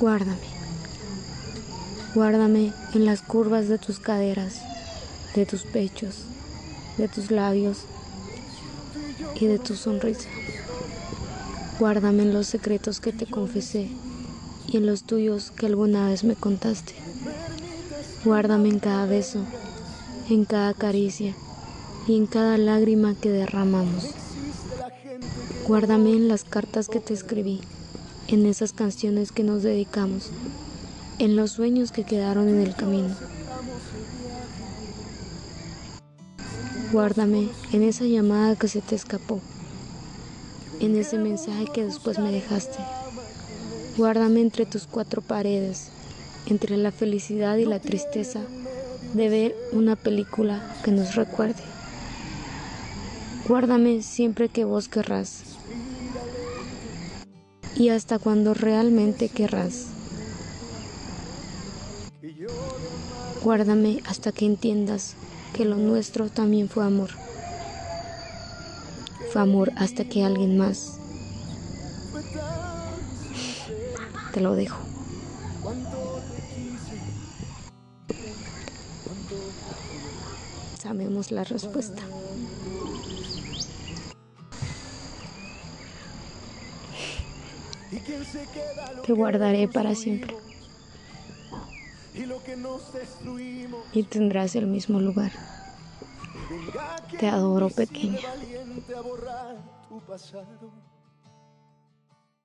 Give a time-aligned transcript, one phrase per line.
[0.00, 0.48] Guárdame.
[2.14, 4.62] Guárdame en las curvas de tus caderas,
[5.34, 6.24] de tus pechos,
[6.96, 7.80] de tus labios
[9.38, 10.30] y de tu sonrisa.
[11.78, 13.90] Guárdame en los secretos que te confesé
[14.66, 16.94] y en los tuyos que alguna vez me contaste.
[18.24, 19.44] Guárdame en cada beso,
[20.30, 21.34] en cada caricia
[22.08, 24.06] y en cada lágrima que derramamos.
[25.68, 27.60] Guárdame en las cartas que te escribí,
[28.30, 30.30] en esas canciones que nos dedicamos,
[31.18, 33.14] en los sueños que quedaron en el camino.
[36.92, 39.40] Guárdame en esa llamada que se te escapó,
[40.78, 42.78] en ese mensaje que después me dejaste.
[43.96, 45.88] Guárdame entre tus cuatro paredes,
[46.46, 48.42] entre la felicidad y la tristeza
[49.14, 51.62] de ver una película que nos recuerde.
[53.48, 55.42] Guárdame siempre que vos querrás
[57.80, 59.86] y hasta cuando realmente querrás.
[63.42, 65.16] Guárdame hasta que entiendas
[65.54, 67.08] que lo nuestro también fue amor.
[69.32, 71.00] Fue amor hasta que alguien más
[74.34, 74.76] te lo dejo.
[80.74, 82.02] Sabemos la respuesta.
[89.04, 90.36] Te guardaré para siempre.
[93.92, 95.32] Y tendrás el mismo lugar.
[97.18, 98.18] Te adoro pequeña.